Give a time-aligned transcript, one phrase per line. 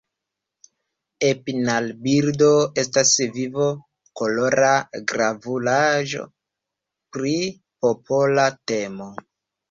[1.27, 2.47] Epinal-bildo
[2.83, 4.69] estas viv-kolora
[5.11, 6.23] gravuraĵo
[7.19, 7.35] pri
[7.85, 9.11] popola temo.